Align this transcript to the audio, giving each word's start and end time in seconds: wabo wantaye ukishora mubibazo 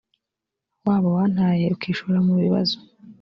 wabo 0.85 1.09
wantaye 1.17 1.65
ukishora 1.75 2.17
mubibazo 2.25 2.77